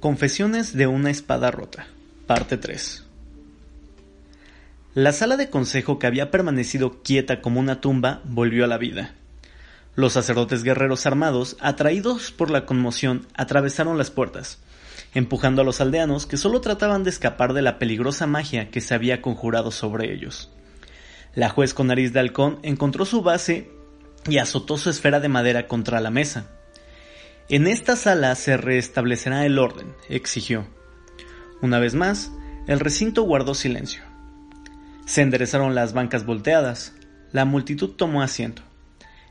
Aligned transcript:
Confesiones 0.00 0.76
de 0.76 0.86
una 0.86 1.10
espada 1.10 1.50
rota, 1.50 1.86
parte 2.26 2.58
3. 2.58 3.02
La 4.92 5.10
sala 5.12 5.38
de 5.38 5.48
consejo 5.48 5.98
que 5.98 6.06
había 6.06 6.30
permanecido 6.30 7.02
quieta 7.02 7.40
como 7.40 7.60
una 7.60 7.80
tumba 7.80 8.20
volvió 8.24 8.66
a 8.66 8.68
la 8.68 8.76
vida. 8.76 9.14
Los 9.94 10.12
sacerdotes 10.12 10.64
guerreros 10.64 11.06
armados, 11.06 11.56
atraídos 11.60 12.30
por 12.30 12.50
la 12.50 12.66
conmoción, 12.66 13.26
atravesaron 13.34 13.96
las 13.96 14.10
puertas, 14.10 14.58
empujando 15.14 15.62
a 15.62 15.64
los 15.64 15.80
aldeanos 15.80 16.26
que 16.26 16.36
solo 16.36 16.60
trataban 16.60 17.02
de 17.02 17.08
escapar 17.08 17.54
de 17.54 17.62
la 17.62 17.78
peligrosa 17.78 18.26
magia 18.26 18.70
que 18.70 18.82
se 18.82 18.94
había 18.94 19.22
conjurado 19.22 19.70
sobre 19.70 20.12
ellos. 20.12 20.50
La 21.34 21.48
juez 21.48 21.72
con 21.72 21.86
nariz 21.86 22.12
de 22.12 22.20
halcón 22.20 22.58
encontró 22.62 23.06
su 23.06 23.22
base 23.22 23.70
y 24.28 24.36
azotó 24.36 24.76
su 24.76 24.90
esfera 24.90 25.20
de 25.20 25.30
madera 25.30 25.66
contra 25.66 26.02
la 26.02 26.10
mesa. 26.10 26.50
En 27.48 27.68
esta 27.68 27.94
sala 27.94 28.34
se 28.34 28.56
restablecerá 28.56 29.46
el 29.46 29.60
orden, 29.60 29.94
exigió. 30.08 30.66
Una 31.62 31.78
vez 31.78 31.94
más, 31.94 32.32
el 32.66 32.80
recinto 32.80 33.22
guardó 33.22 33.54
silencio. 33.54 34.02
Se 35.06 35.22
enderezaron 35.22 35.76
las 35.76 35.92
bancas 35.92 36.26
volteadas. 36.26 36.94
La 37.30 37.44
multitud 37.44 37.90
tomó 37.90 38.22
asiento. 38.22 38.62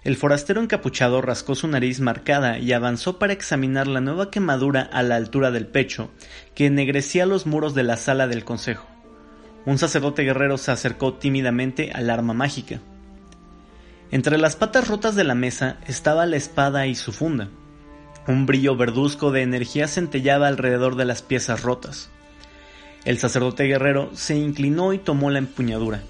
El 0.06 0.16
forastero 0.16 0.62
encapuchado 0.62 1.22
rascó 1.22 1.56
su 1.56 1.68
nariz 1.68 2.00
marcada 2.00 2.58
y 2.58 2.72
avanzó 2.72 3.20
para 3.20 3.34
examinar 3.34 3.86
la 3.88 4.00
nueva 4.00 4.32
quemadura 4.32 4.82
a 4.82 5.04
la 5.04 5.18
altura 5.18 5.52
del 5.52 5.68
pecho 5.68 6.10
que 6.54 6.68
ennegrecía 6.68 7.26
los 7.26 7.46
muros 7.46 7.76
de 7.76 7.84
la 7.84 7.98
sala 7.98 8.28
del 8.28 8.46
consejo. 8.46 8.88
Un 9.66 9.78
sacerdote 9.78 10.24
guerrero 10.24 10.58
se 10.58 10.72
acercó 10.72 11.16
tímidamente 11.16 11.92
al 11.94 12.10
arma 12.10 12.34
mágica. 12.34 12.80
Entre 14.10 14.38
las 14.38 14.56
patas 14.56 14.88
rotas 14.88 15.16
de 15.16 15.26
la 15.26 15.36
mesa 15.36 15.80
estaba 15.86 16.26
la 16.26 16.38
espada 16.38 16.88
y 16.88 16.96
su 16.96 17.12
funda. 17.12 17.50
Un 18.28 18.48
brillo 18.48 18.76
verduzco 18.76 19.32
de 19.32 19.44
energía 19.44 19.88
centellaba 19.88 20.48
alrededor 20.48 20.96
de 20.96 21.06
las 21.06 21.22
piezas 21.22 21.62
rotas. 21.62 22.10
El 23.04 23.20
sacerdote 23.20 23.66
guerrero 23.66 24.10
se 24.16 24.36
inclinó 24.36 24.94
y 24.94 24.98
tomó 24.98 25.30
la 25.30 25.38
empuñadura. 25.38 26.02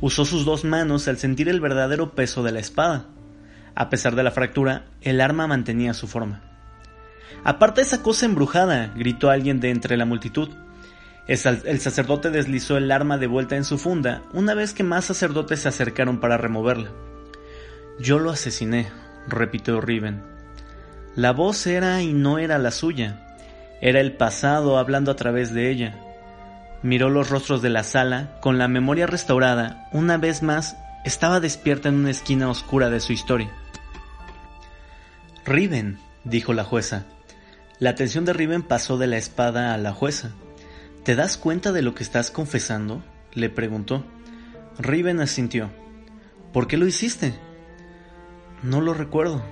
Usó 0.00 0.24
sus 0.24 0.44
dos 0.44 0.64
manos 0.64 1.06
al 1.06 1.18
sentir 1.18 1.48
el 1.48 1.60
verdadero 1.60 2.10
peso 2.10 2.42
de 2.42 2.50
la 2.50 2.58
espada. 2.58 3.06
A 3.76 3.88
pesar 3.88 4.16
de 4.16 4.24
la 4.24 4.32
fractura, 4.32 4.86
el 5.00 5.20
arma 5.20 5.46
mantenía 5.46 5.94
su 5.94 6.08
forma. 6.08 6.42
Aparta 7.44 7.80
esa 7.80 8.02
cosa 8.02 8.26
embrujada, 8.26 8.92
gritó 8.96 9.30
alguien 9.30 9.60
de 9.60 9.70
entre 9.70 9.96
la 9.96 10.06
multitud. 10.06 10.48
El 11.28 11.80
sacerdote 11.80 12.30
deslizó 12.30 12.78
el 12.78 12.90
arma 12.90 13.16
de 13.16 13.28
vuelta 13.28 13.54
en 13.54 13.64
su 13.64 13.78
funda 13.78 14.24
una 14.32 14.54
vez 14.54 14.74
que 14.74 14.82
más 14.82 15.04
sacerdotes 15.04 15.60
se 15.60 15.68
acercaron 15.68 16.18
para 16.18 16.36
removerla. 16.36 16.90
Yo 18.00 18.18
lo 18.18 18.30
asesiné, 18.30 18.88
repitió 19.28 19.80
Riven. 19.80 20.29
La 21.20 21.32
voz 21.32 21.66
era 21.66 22.00
y 22.00 22.14
no 22.14 22.38
era 22.38 22.56
la 22.56 22.70
suya, 22.70 23.20
era 23.82 24.00
el 24.00 24.12
pasado 24.12 24.78
hablando 24.78 25.10
a 25.10 25.16
través 25.16 25.52
de 25.52 25.70
ella. 25.70 25.94
Miró 26.82 27.10
los 27.10 27.28
rostros 27.28 27.60
de 27.60 27.68
la 27.68 27.84
sala, 27.84 28.38
con 28.40 28.56
la 28.56 28.68
memoria 28.68 29.06
restaurada, 29.06 29.86
una 29.92 30.16
vez 30.16 30.42
más 30.42 30.78
estaba 31.04 31.38
despierta 31.38 31.90
en 31.90 31.96
una 31.96 32.10
esquina 32.10 32.48
oscura 32.48 32.88
de 32.88 33.00
su 33.00 33.12
historia. 33.12 33.50
Riven, 35.44 35.98
dijo 36.24 36.54
la 36.54 36.64
jueza. 36.64 37.04
La 37.80 37.90
atención 37.90 38.24
de 38.24 38.32
Riven 38.32 38.62
pasó 38.62 38.96
de 38.96 39.06
la 39.06 39.18
espada 39.18 39.74
a 39.74 39.76
la 39.76 39.92
jueza. 39.92 40.30
¿Te 41.04 41.16
das 41.16 41.36
cuenta 41.36 41.70
de 41.72 41.82
lo 41.82 41.94
que 41.94 42.02
estás 42.02 42.30
confesando? 42.30 43.04
le 43.34 43.50
preguntó. 43.50 44.06
Riven 44.78 45.20
asintió. 45.20 45.68
¿Por 46.54 46.66
qué 46.66 46.78
lo 46.78 46.86
hiciste? 46.86 47.34
No 48.62 48.80
lo 48.80 48.94
recuerdo, 48.94 49.42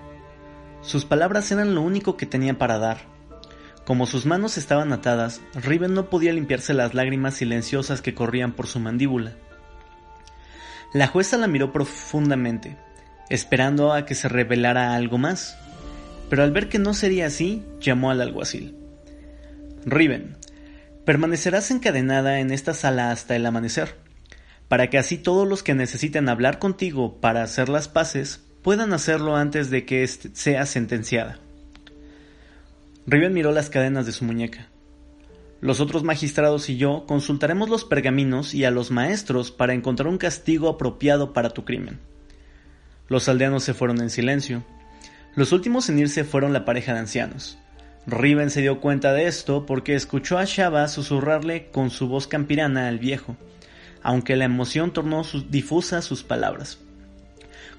sus 0.82 1.04
palabras 1.04 1.50
eran 1.50 1.74
lo 1.74 1.82
único 1.82 2.16
que 2.16 2.26
tenía 2.26 2.58
para 2.58 2.78
dar. 2.78 2.98
Como 3.84 4.06
sus 4.06 4.26
manos 4.26 4.58
estaban 4.58 4.92
atadas, 4.92 5.40
Riven 5.54 5.94
no 5.94 6.10
podía 6.10 6.32
limpiarse 6.32 6.74
las 6.74 6.94
lágrimas 6.94 7.34
silenciosas 7.34 8.02
que 8.02 8.14
corrían 8.14 8.52
por 8.52 8.66
su 8.66 8.80
mandíbula. 8.80 9.32
La 10.92 11.06
jueza 11.06 11.36
la 11.36 11.46
miró 11.46 11.72
profundamente, 11.72 12.77
esperando 13.30 13.92
a 13.92 14.05
que 14.05 14.14
se 14.14 14.28
revelara 14.28 14.94
algo 14.94 15.18
más, 15.18 15.56
pero 16.30 16.42
al 16.42 16.52
ver 16.52 16.68
que 16.68 16.78
no 16.78 16.94
sería 16.94 17.27
así, 17.27 17.64
llamó 17.80 18.11
al 18.11 18.20
alguacil. 18.20 18.77
Riven, 19.84 20.36
permanecerás 21.05 21.70
encadenada 21.70 22.40
en 22.40 22.50
esta 22.50 22.74
sala 22.74 23.11
hasta 23.11 23.36
el 23.36 23.46
amanecer, 23.46 23.96
para 24.68 24.90
que 24.90 24.98
así 24.98 25.17
todos 25.17 25.48
los 25.48 25.62
que 25.62 25.74
necesiten 25.74 26.28
hablar 26.28 26.58
contigo 26.58 27.20
para 27.20 27.42
hacer 27.42 27.70
las 27.70 27.88
paces 27.88 28.48
puedan 28.63 28.92
hacerlo 28.92 29.36
antes 29.36 29.70
de 29.70 29.85
que 29.85 30.07
sea 30.07 30.67
sentenciada. 30.67 31.39
Riven 33.07 33.33
miró 33.33 33.52
las 33.52 33.70
cadenas 33.70 34.07
de 34.07 34.13
su 34.13 34.24
muñeca. 34.24 34.69
Los 35.61 35.80
otros 35.80 36.05
magistrados 36.05 36.68
y 36.68 36.77
yo 36.77 37.05
consultaremos 37.07 37.68
los 37.68 37.85
pergaminos 37.85 38.55
y 38.55 38.64
a 38.64 38.70
los 38.70 38.91
maestros 38.91 39.51
para 39.51 39.74
encontrar 39.74 40.07
un 40.08 40.18
castigo 40.18 40.68
apropiado 40.68 41.33
para 41.33 41.51
tu 41.51 41.64
crimen. 41.64 41.98
Los 43.08 43.29
aldeanos 43.29 43.64
se 43.64 43.74
fueron 43.74 44.01
en 44.01 44.11
silencio. 44.11 44.63
Los 45.35 45.52
últimos 45.52 45.89
en 45.89 45.98
irse 45.98 46.24
fueron 46.24 46.52
la 46.52 46.64
pareja 46.64 46.92
de 46.92 47.01
ancianos. 47.01 47.58
Riven 48.07 48.51
se 48.51 48.61
dio 48.61 48.80
cuenta 48.80 49.13
de 49.13 49.27
esto 49.27 49.67
porque 49.67 49.95
escuchó 49.95 50.39
a 50.39 50.45
Shaba 50.45 50.86
susurrarle 50.89 51.70
con 51.70 51.91
su 51.91 52.08
voz 52.08 52.27
campirana 52.27 52.89
al 52.89 52.98
viejo, 52.98 53.36
aunque 54.02 54.36
la 54.36 54.45
emoción 54.45 54.92
tornó 54.92 55.23
difusa 55.48 56.02
sus 56.02 56.23
palabras. 56.23 56.79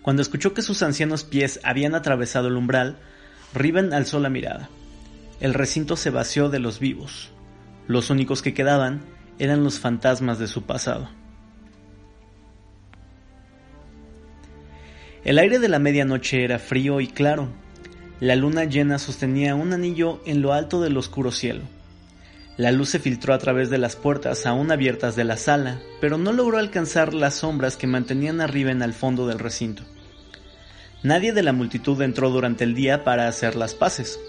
Cuando 0.10 0.24
escuchó 0.24 0.56
que 0.56 0.64
sus 0.64 0.82
ancianos 0.82 1.24
pies 1.24 1.60
habían 1.64 1.94
atravesado 1.94 2.48
el 2.48 2.58
umbral, 2.58 2.98
Riven 3.54 3.94
alzó 3.94 4.20
la 4.20 4.32
mirada. 4.32 4.68
El 5.40 5.54
recinto 5.54 5.96
se 5.96 6.10
vació 6.10 6.50
de 6.50 6.58
los 6.58 6.80
vivos. 6.80 7.30
Los 7.86 8.10
únicos 8.10 8.42
que 8.42 8.56
quedaban 8.56 9.02
eran 9.38 9.64
los 9.64 9.80
fantasmas 9.80 10.40
de 10.40 10.48
su 10.48 10.64
pasado. 10.64 11.12
El 15.24 15.38
aire 15.38 15.60
de 15.60 15.70
la 15.70 15.78
medianoche 15.78 16.44
era 16.44 16.58
frío 16.58 17.02
y 17.02 17.08
claro. 17.08 17.48
La 18.20 18.36
luna 18.36 18.64
llena 18.64 18.98
sostenía 18.98 19.54
un 19.54 19.74
anillo 19.74 20.24
en 20.26 20.42
lo 20.42 20.54
alto 20.54 20.82
del 20.82 20.98
oscuro 20.98 21.32
cielo. 21.32 21.62
La 22.58 22.72
luz 22.72 22.90
se 22.90 22.98
filtró 22.98 23.36
a 23.36 23.38
través 23.38 23.70
de 23.70 23.78
las 23.78 23.96
puertas 23.96 24.48
aún 24.48 24.72
abiertas 24.72 25.16
de 25.16 25.24
la 25.24 25.38
sala, 25.38 25.80
pero 26.02 26.18
no 26.18 26.34
logró 26.34 26.58
alcanzar 26.58 27.14
las 27.14 27.36
sombras 27.36 27.78
que 27.78 27.86
mantenían 27.86 28.42
a 28.42 28.48
Riven 28.48 28.82
al 28.82 28.96
fondo 28.96 29.28
del 29.28 29.38
recinto. 29.38 29.84
Nadie 31.02 31.32
de 31.32 31.44
la 31.44 31.54
multitud 31.54 32.02
entró 32.02 32.30
durante 32.30 32.66
el 32.66 32.76
día 32.76 33.06
para 33.06 33.28
hacer 33.28 33.56
las 33.56 33.74
paces. 33.74 34.20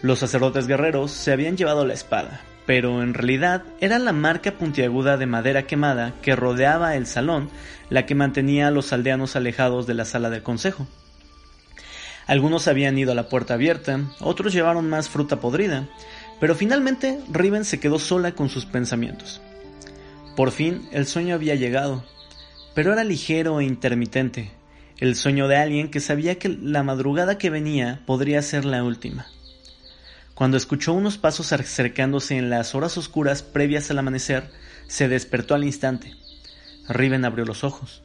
Los 0.00 0.20
sacerdotes 0.20 0.68
guerreros 0.68 1.10
se 1.10 1.32
habían 1.32 1.56
llevado 1.56 1.84
la 1.84 1.94
espada, 1.94 2.40
pero 2.66 3.02
en 3.02 3.14
realidad 3.14 3.64
era 3.80 3.98
la 3.98 4.12
marca 4.12 4.52
puntiaguda 4.52 5.16
de 5.16 5.26
madera 5.26 5.66
quemada 5.66 6.14
que 6.22 6.36
rodeaba 6.36 6.94
el 6.94 7.06
salón 7.06 7.50
la 7.90 8.06
que 8.06 8.14
mantenía 8.14 8.68
a 8.68 8.70
los 8.70 8.92
aldeanos 8.92 9.34
alejados 9.34 9.86
de 9.86 9.94
la 9.94 10.04
sala 10.04 10.30
del 10.30 10.42
consejo. 10.42 10.86
Algunos 12.26 12.68
habían 12.68 12.96
ido 12.96 13.12
a 13.12 13.14
la 13.16 13.28
puerta 13.28 13.54
abierta, 13.54 14.00
otros 14.20 14.52
llevaron 14.52 14.88
más 14.88 15.08
fruta 15.08 15.40
podrida, 15.40 15.88
pero 16.40 16.54
finalmente 16.54 17.20
Riven 17.30 17.64
se 17.64 17.80
quedó 17.80 17.98
sola 17.98 18.32
con 18.32 18.48
sus 18.48 18.66
pensamientos. 18.66 19.40
Por 20.36 20.52
fin 20.52 20.88
el 20.92 21.06
sueño 21.06 21.34
había 21.34 21.54
llegado, 21.54 22.04
pero 22.74 22.92
era 22.92 23.04
ligero 23.04 23.60
e 23.60 23.64
intermitente, 23.64 24.52
el 24.98 25.16
sueño 25.16 25.48
de 25.48 25.56
alguien 25.56 25.90
que 25.90 26.00
sabía 26.00 26.38
que 26.38 26.48
la 26.48 26.82
madrugada 26.82 27.38
que 27.38 27.50
venía 27.50 28.02
podría 28.06 28.40
ser 28.42 28.64
la 28.64 28.84
última. 28.84 29.26
Cuando 30.34 30.56
escuchó 30.56 30.92
unos 30.92 31.18
pasos 31.18 31.52
acercándose 31.52 32.36
en 32.36 32.50
las 32.50 32.74
horas 32.74 32.96
oscuras 32.98 33.42
previas 33.42 33.90
al 33.90 33.98
amanecer, 33.98 34.50
se 34.86 35.08
despertó 35.08 35.54
al 35.54 35.64
instante. 35.64 36.12
Riven 36.88 37.24
abrió 37.24 37.44
los 37.44 37.64
ojos. 37.64 38.02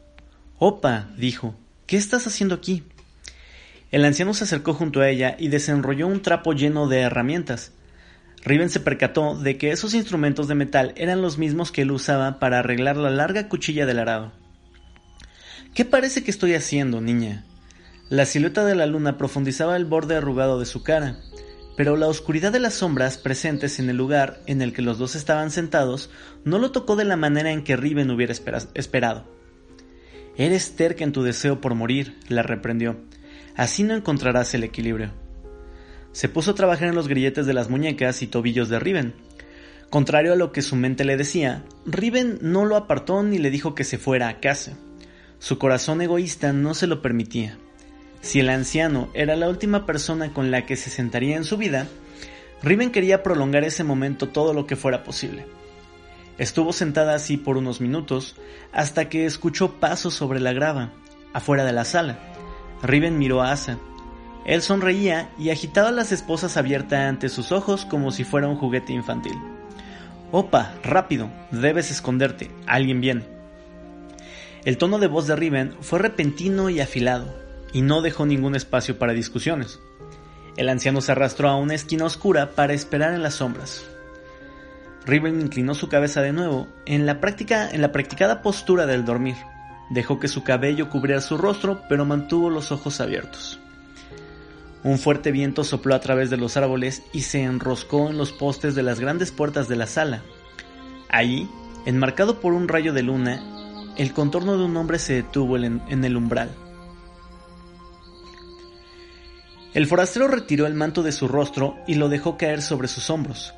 Opa, 0.57 1.09
dijo, 1.17 1.55
¿qué 1.85 1.97
estás 1.97 2.27
haciendo 2.27 2.55
aquí? 2.55 2.83
El 3.91 4.05
anciano 4.05 4.33
se 4.33 4.43
acercó 4.43 4.73
junto 4.73 5.01
a 5.01 5.09
ella 5.09 5.35
y 5.39 5.47
desenrolló 5.47 6.07
un 6.07 6.21
trapo 6.21 6.53
lleno 6.53 6.87
de 6.87 6.99
herramientas. 6.99 7.71
Riven 8.43 8.69
se 8.69 8.79
percató 8.79 9.35
de 9.35 9.57
que 9.57 9.71
esos 9.71 9.93
instrumentos 9.93 10.47
de 10.47 10.55
metal 10.55 10.93
eran 10.95 11.21
los 11.21 11.37
mismos 11.37 11.71
que 11.71 11.81
él 11.81 11.91
usaba 11.91 12.39
para 12.39 12.59
arreglar 12.59 12.97
la 12.97 13.09
larga 13.09 13.49
cuchilla 13.49 13.85
del 13.85 13.99
arado. 13.99 14.31
¿Qué 15.73 15.85
parece 15.85 16.23
que 16.23 16.31
estoy 16.31 16.55
haciendo, 16.55 16.99
niña? 16.99 17.45
La 18.09 18.25
silueta 18.25 18.65
de 18.65 18.75
la 18.75 18.87
luna 18.87 19.17
profundizaba 19.17 19.75
el 19.75 19.85
borde 19.85 20.15
arrugado 20.15 20.59
de 20.59 20.65
su 20.65 20.83
cara, 20.83 21.19
pero 21.77 21.95
la 21.95 22.07
oscuridad 22.07 22.51
de 22.51 22.59
las 22.59 22.73
sombras 22.73 23.17
presentes 23.17 23.79
en 23.79 23.89
el 23.89 23.95
lugar 23.95 24.41
en 24.47 24.61
el 24.61 24.73
que 24.73 24.81
los 24.81 24.97
dos 24.97 25.15
estaban 25.15 25.51
sentados 25.51 26.09
no 26.43 26.57
lo 26.57 26.71
tocó 26.71 26.95
de 26.95 27.05
la 27.05 27.15
manera 27.15 27.51
en 27.51 27.63
que 27.63 27.77
Riven 27.77 28.09
hubiera 28.09 28.33
esperado. 28.33 29.25
Eres 30.35 30.75
terca 30.75 31.03
en 31.03 31.11
tu 31.11 31.21
deseo 31.21 31.61
por 31.61 31.75
morir, 31.75 32.17
la 32.27 32.41
reprendió. 32.41 32.97
Así 33.55 33.83
no 33.83 33.93
encontrarás 33.93 34.53
el 34.55 34.63
equilibrio. 34.63 35.11
Se 36.11 36.29
puso 36.29 36.51
a 36.51 36.55
trabajar 36.55 36.89
en 36.89 36.95
los 36.95 37.07
grilletes 37.07 37.45
de 37.45 37.53
las 37.53 37.69
muñecas 37.69 38.23
y 38.23 38.27
tobillos 38.27 38.69
de 38.69 38.79
Riven. 38.79 39.13
Contrario 39.89 40.33
a 40.33 40.35
lo 40.35 40.51
que 40.51 40.63
su 40.63 40.75
mente 40.75 41.05
le 41.05 41.15
decía, 41.15 41.63
Riven 41.85 42.39
no 42.41 42.65
lo 42.65 42.75
apartó 42.75 43.21
ni 43.21 43.37
le 43.37 43.51
dijo 43.51 43.75
que 43.75 43.83
se 43.83 43.99
fuera 43.99 44.29
a 44.29 44.39
casa. 44.39 44.77
Su 45.39 45.57
corazón 45.57 46.01
egoísta 46.01 46.51
no 46.51 46.73
se 46.73 46.85
lo 46.85 47.01
permitía. 47.01 47.57
Si 48.21 48.41
el 48.41 48.49
anciano 48.49 49.09
era 49.13 49.37
la 49.37 49.47
última 49.47 49.85
persona 49.85 50.33
con 50.33 50.51
la 50.51 50.65
que 50.65 50.75
se 50.75 50.89
sentaría 50.89 51.37
en 51.37 51.45
su 51.45 51.55
vida, 51.55 51.87
Riven 52.61 52.91
quería 52.91 53.23
prolongar 53.23 53.63
ese 53.63 53.85
momento 53.85 54.27
todo 54.27 54.53
lo 54.53 54.67
que 54.67 54.75
fuera 54.75 55.05
posible. 55.05 55.45
Estuvo 56.37 56.73
sentada 56.73 57.15
así 57.15 57.37
por 57.37 57.55
unos 57.57 57.79
minutos 57.79 58.35
hasta 58.73 59.07
que 59.07 59.25
escuchó 59.25 59.79
pasos 59.79 60.13
sobre 60.13 60.41
la 60.41 60.51
grava, 60.51 60.91
afuera 61.33 61.63
de 61.63 61.73
la 61.73 61.85
sala. 61.85 62.19
Riven 62.83 63.17
miró 63.17 63.41
a 63.41 63.53
Asa. 63.53 63.77
Él 64.45 64.61
sonreía 64.61 65.29
y 65.37 65.51
agitaba 65.51 65.91
las 65.91 66.11
esposas 66.11 66.57
abiertas 66.57 66.99
ante 66.99 67.29
sus 67.29 67.53
ojos 67.53 67.85
como 67.85 68.11
si 68.11 68.25
fuera 68.25 68.47
un 68.47 68.57
juguete 68.57 68.91
infantil. 68.91 69.37
Opa, 70.31 70.73
rápido, 70.83 71.29
debes 71.51 71.91
esconderte, 71.91 72.51
alguien 72.67 72.99
viene. 72.99 73.38
El 74.65 74.77
tono 74.77 74.99
de 74.99 75.07
voz 75.07 75.25
de 75.27 75.35
Riven 75.35 75.75
fue 75.79 75.99
repentino 75.99 76.69
y 76.69 76.81
afilado, 76.81 77.33
y 77.71 77.81
no 77.81 78.01
dejó 78.01 78.25
ningún 78.25 78.55
espacio 78.55 78.99
para 78.99 79.13
discusiones. 79.13 79.79
El 80.57 80.67
anciano 80.67 80.99
se 80.99 81.13
arrastró 81.13 81.47
a 81.47 81.55
una 81.55 81.75
esquina 81.75 82.03
oscura 82.03 82.51
para 82.51 82.73
esperar 82.73 83.13
en 83.13 83.23
las 83.23 83.35
sombras. 83.35 83.85
Riven 85.05 85.39
inclinó 85.39 85.75
su 85.75 85.87
cabeza 85.87 86.21
de 86.21 86.33
nuevo 86.33 86.67
en 86.85 87.05
la, 87.05 87.21
práctica, 87.21 87.69
en 87.69 87.81
la 87.81 87.93
practicada 87.93 88.41
postura 88.41 88.85
del 88.85 89.05
dormir. 89.05 89.37
Dejó 89.89 90.19
que 90.19 90.27
su 90.27 90.43
cabello 90.43 90.89
cubriera 90.89 91.21
su 91.21 91.37
rostro, 91.37 91.81
pero 91.87 92.05
mantuvo 92.05 92.49
los 92.49 92.73
ojos 92.73 92.99
abiertos. 92.99 93.59
Un 94.83 94.97
fuerte 94.97 95.31
viento 95.31 95.63
sopló 95.63 95.95
a 95.95 95.99
través 96.01 96.29
de 96.29 96.37
los 96.37 96.57
árboles 96.57 97.01
y 97.13 97.21
se 97.21 97.43
enroscó 97.43 98.09
en 98.09 98.17
los 98.17 98.33
postes 98.33 98.75
de 98.75 98.83
las 98.83 98.99
grandes 98.99 99.31
puertas 99.31 99.67
de 99.67 99.77
la 99.77 99.87
sala. 99.87 100.21
Allí, 101.09 101.49
enmarcado 101.85 102.39
por 102.39 102.53
un 102.53 102.67
rayo 102.67 102.93
de 102.93 103.03
luna, 103.03 103.41
el 103.99 104.13
contorno 104.13 104.57
de 104.57 104.63
un 104.63 104.77
hombre 104.77 104.97
se 104.97 105.13
detuvo 105.13 105.57
en 105.57 106.05
el 106.05 106.15
umbral. 106.15 106.49
El 109.73 109.87
forastero 109.87 110.29
retiró 110.29 110.65
el 110.67 110.73
manto 110.73 111.03
de 111.03 111.11
su 111.11 111.27
rostro 111.27 111.75
y 111.85 111.95
lo 111.95 112.07
dejó 112.07 112.37
caer 112.37 112.61
sobre 112.61 112.87
sus 112.87 113.09
hombros, 113.09 113.53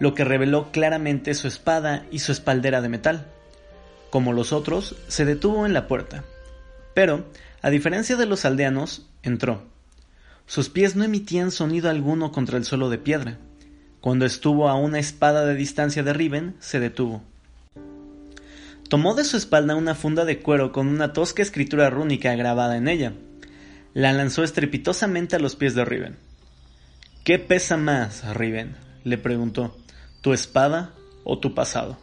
lo 0.00 0.14
que 0.14 0.24
reveló 0.24 0.72
claramente 0.72 1.34
su 1.34 1.46
espada 1.46 2.06
y 2.10 2.20
su 2.20 2.32
espaldera 2.32 2.80
de 2.80 2.88
metal. 2.88 3.26
Como 4.08 4.32
los 4.32 4.54
otros, 4.54 4.96
se 5.08 5.26
detuvo 5.26 5.66
en 5.66 5.74
la 5.74 5.86
puerta, 5.86 6.24
pero, 6.94 7.26
a 7.60 7.68
diferencia 7.68 8.16
de 8.16 8.24
los 8.24 8.46
aldeanos, 8.46 9.06
entró. 9.22 9.62
Sus 10.46 10.70
pies 10.70 10.96
no 10.96 11.04
emitían 11.04 11.50
sonido 11.50 11.90
alguno 11.90 12.32
contra 12.32 12.56
el 12.56 12.64
suelo 12.64 12.88
de 12.88 12.96
piedra. 12.96 13.36
Cuando 14.00 14.24
estuvo 14.24 14.70
a 14.70 14.74
una 14.74 15.00
espada 15.00 15.44
de 15.44 15.54
distancia 15.54 16.02
de 16.02 16.14
Riven, 16.14 16.56
se 16.60 16.80
detuvo. 16.80 17.22
Tomó 18.88 19.14
de 19.14 19.24
su 19.24 19.36
espalda 19.36 19.74
una 19.74 19.94
funda 19.94 20.24
de 20.24 20.38
cuero 20.38 20.70
con 20.70 20.86
una 20.86 21.12
tosca 21.12 21.42
escritura 21.42 21.90
rúnica 21.90 22.34
grabada 22.36 22.76
en 22.76 22.86
ella, 22.86 23.14
la 23.94 24.12
lanzó 24.12 24.44
estrepitosamente 24.44 25.34
a 25.34 25.38
los 25.40 25.56
pies 25.56 25.74
de 25.74 25.84
Riven. 25.84 26.16
¿Qué 27.24 27.38
pesa 27.38 27.76
más, 27.76 28.24
Riven? 28.36 28.76
le 29.02 29.18
preguntó, 29.18 29.76
¿tu 30.20 30.32
espada 30.32 30.92
o 31.24 31.38
tu 31.38 31.54
pasado? 31.54 31.98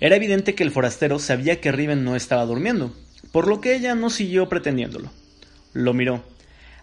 Era 0.00 0.16
evidente 0.16 0.54
que 0.54 0.62
el 0.62 0.70
forastero 0.70 1.18
sabía 1.18 1.60
que 1.60 1.72
Riven 1.72 2.04
no 2.04 2.14
estaba 2.14 2.44
durmiendo, 2.46 2.94
por 3.32 3.48
lo 3.48 3.60
que 3.60 3.74
ella 3.74 3.94
no 3.94 4.10
siguió 4.10 4.48
pretendiéndolo. 4.48 5.10
Lo 5.72 5.94
miró. 5.94 6.22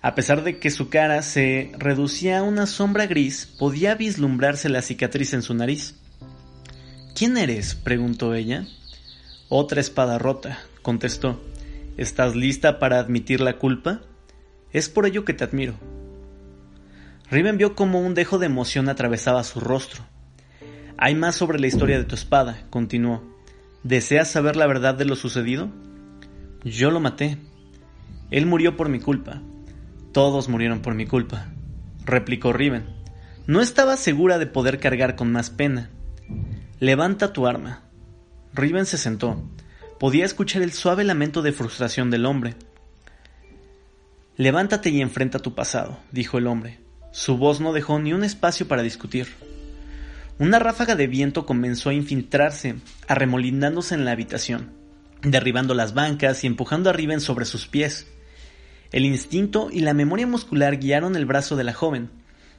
A 0.01 0.15
pesar 0.15 0.43
de 0.43 0.57
que 0.57 0.71
su 0.71 0.89
cara 0.89 1.21
se 1.21 1.71
reducía 1.77 2.39
a 2.39 2.43
una 2.43 2.65
sombra 2.65 3.05
gris, 3.05 3.45
podía 3.45 3.95
vislumbrarse 3.95 4.67
la 4.67 4.81
cicatriz 4.81 5.33
en 5.33 5.43
su 5.43 5.53
nariz. 5.53 6.00
¿Quién 7.15 7.37
eres? 7.37 7.75
preguntó 7.75 8.33
ella. 8.33 8.65
Otra 9.49 9.81
espada 9.81 10.17
rota, 10.17 10.59
contestó. 10.81 11.41
¿Estás 11.97 12.35
lista 12.35 12.79
para 12.79 12.99
admitir 12.99 13.41
la 13.41 13.57
culpa? 13.57 14.01
Es 14.71 14.89
por 14.89 15.05
ello 15.05 15.25
que 15.25 15.33
te 15.33 15.43
admiro. 15.43 15.75
Riven 17.29 17.57
vio 17.57 17.75
como 17.75 18.01
un 18.01 18.13
dejo 18.13 18.39
de 18.39 18.45
emoción 18.45 18.89
atravesaba 18.89 19.43
su 19.43 19.59
rostro. 19.59 20.03
Hay 20.97 21.15
más 21.15 21.35
sobre 21.35 21.59
la 21.59 21.67
historia 21.67 21.97
de 21.97 22.05
tu 22.05 22.15
espada, 22.15 22.65
continuó. 22.69 23.23
¿Deseas 23.83 24.29
saber 24.29 24.55
la 24.55 24.67
verdad 24.67 24.95
de 24.95 25.05
lo 25.05 25.15
sucedido? 25.15 25.69
Yo 26.63 26.91
lo 26.91 26.99
maté. 26.99 27.37
Él 28.29 28.45
murió 28.45 28.77
por 28.77 28.89
mi 28.89 28.99
culpa. 28.99 29.41
Todos 30.11 30.49
murieron 30.49 30.81
por 30.81 30.93
mi 30.93 31.05
culpa, 31.07 31.47
replicó 32.05 32.53
Riven. 32.53 32.85
No 33.47 33.61
estaba 33.61 33.97
segura 33.97 34.37
de 34.37 34.45
poder 34.45 34.79
cargar 34.79 35.15
con 35.15 35.31
más 35.31 35.49
pena. 35.49 35.89
Levanta 36.81 37.31
tu 37.31 37.47
arma. 37.47 37.83
Riven 38.53 38.85
se 38.85 38.97
sentó 38.97 39.41
podía 40.01 40.25
escuchar 40.25 40.63
el 40.63 40.73
suave 40.73 41.03
lamento 41.03 41.43
de 41.43 41.51
frustración 41.51 42.09
del 42.09 42.25
hombre. 42.25 42.55
Levántate 44.35 44.89
y 44.89 44.99
enfrenta 44.99 45.37
tu 45.37 45.53
pasado, 45.53 45.99
dijo 46.11 46.39
el 46.39 46.47
hombre. 46.47 46.79
Su 47.11 47.37
voz 47.37 47.61
no 47.61 47.71
dejó 47.71 47.99
ni 47.99 48.13
un 48.13 48.23
espacio 48.23 48.67
para 48.67 48.81
discutir. 48.81 49.27
Una 50.39 50.57
ráfaga 50.57 50.95
de 50.95 51.05
viento 51.05 51.45
comenzó 51.45 51.91
a 51.91 51.93
infiltrarse, 51.93 52.77
arremolinándose 53.07 53.93
en 53.93 54.03
la 54.03 54.13
habitación, 54.13 54.71
derribando 55.21 55.75
las 55.75 55.93
bancas 55.93 56.43
y 56.43 56.47
empujando 56.47 56.89
a 56.89 56.93
Riven 56.93 57.21
sobre 57.21 57.45
sus 57.45 57.67
pies. 57.67 58.07
El 58.91 59.05
instinto 59.05 59.69
y 59.71 59.81
la 59.81 59.93
memoria 59.93 60.25
muscular 60.25 60.77
guiaron 60.79 61.15
el 61.15 61.27
brazo 61.27 61.55
de 61.55 61.63
la 61.63 61.73
joven. 61.73 62.09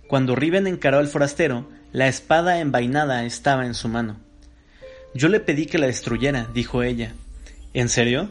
Cuando 0.06 0.36
Riven 0.36 0.68
encaró 0.68 1.00
al 1.00 1.08
forastero, 1.08 1.68
la 1.92 2.08
espada 2.08 2.58
envainada 2.58 3.24
estaba 3.24 3.66
en 3.66 3.74
su 3.74 3.86
mano. 3.86 4.16
Yo 5.14 5.28
le 5.28 5.40
pedí 5.40 5.66
que 5.66 5.76
la 5.76 5.86
destruyera, 5.86 6.48
dijo 6.54 6.82
ella, 6.82 7.12
¿En 7.74 7.90
serio? 7.90 8.30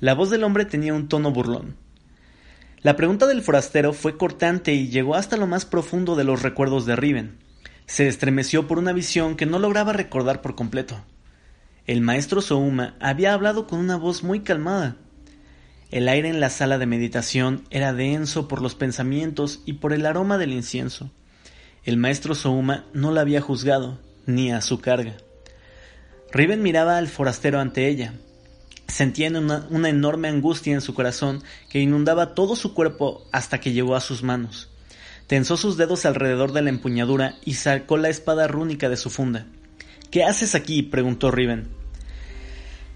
La 0.00 0.14
voz 0.14 0.30
del 0.30 0.44
hombre 0.44 0.64
tenía 0.64 0.94
un 0.94 1.08
tono 1.08 1.30
burlón. 1.30 1.76
La 2.80 2.96
pregunta 2.96 3.26
del 3.26 3.42
forastero 3.42 3.92
fue 3.92 4.16
cortante 4.16 4.72
y 4.72 4.88
llegó 4.88 5.14
hasta 5.14 5.36
lo 5.36 5.46
más 5.46 5.66
profundo 5.66 6.16
de 6.16 6.24
los 6.24 6.40
recuerdos 6.40 6.86
de 6.86 6.96
Riven. 6.96 7.36
Se 7.84 8.08
estremeció 8.08 8.66
por 8.66 8.78
una 8.78 8.94
visión 8.94 9.36
que 9.36 9.44
no 9.44 9.58
lograba 9.58 9.92
recordar 9.92 10.40
por 10.40 10.54
completo. 10.54 11.04
El 11.86 12.00
maestro 12.00 12.40
Souma 12.40 12.96
había 12.98 13.34
hablado 13.34 13.66
con 13.66 13.78
una 13.78 13.96
voz 13.96 14.22
muy 14.22 14.40
calmada. 14.40 14.96
El 15.90 16.08
aire 16.08 16.30
en 16.30 16.40
la 16.40 16.48
sala 16.48 16.78
de 16.78 16.86
meditación 16.86 17.64
era 17.70 17.92
denso 17.92 18.48
por 18.48 18.62
los 18.62 18.74
pensamientos 18.74 19.62
y 19.66 19.74
por 19.74 19.92
el 19.92 20.06
aroma 20.06 20.38
del 20.38 20.52
incienso. 20.52 21.10
El 21.86 21.96
maestro 21.96 22.34
Souma 22.34 22.84
no 22.92 23.10
la 23.12 23.22
había 23.22 23.40
juzgado, 23.40 23.98
ni 24.26 24.52
a 24.52 24.60
su 24.60 24.80
carga. 24.80 25.16
Riven 26.32 26.62
miraba 26.62 26.98
al 26.98 27.08
forastero 27.08 27.60
ante 27.60 27.88
ella, 27.88 28.12
Sentía 28.88 29.28
una, 29.28 29.88
enorme 29.88 30.28
angustia 30.28 30.72
en 30.72 30.80
su 30.80 30.94
corazón 30.94 31.42
que 31.68 31.80
inundaba 31.80 32.34
todo 32.34 32.56
su 32.56 32.72
cuerpo 32.72 33.26
hasta 33.32 33.60
que 33.60 33.72
llegó 33.72 33.96
a 33.96 34.00
sus 34.00 34.22
manos. 34.22 34.70
Tensó 35.26 35.56
sus 35.56 35.76
dedos 35.76 36.06
alrededor 36.06 36.52
de 36.52 36.62
la 36.62 36.70
empuñadura 36.70 37.34
y 37.44 37.54
sacó 37.54 37.96
la 37.96 38.08
espada 38.08 38.46
rúnica 38.46 38.88
de 38.88 38.96
su 38.96 39.10
funda. 39.10 39.46
¿Qué 40.10 40.24
haces 40.24 40.54
aquí? 40.54 40.82
preguntó 40.82 41.30
Riven. 41.32 41.68